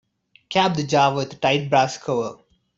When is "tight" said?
1.35-1.69